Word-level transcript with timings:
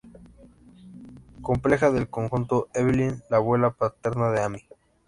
Completa 1.43 1.85
el 1.89 2.09
conjunto 2.09 2.69
Evelyn 2.73 3.21
la 3.29 3.37
abuela 3.37 3.69
paterna 3.69 4.31
de 4.31 4.41
Amy. 4.41 4.67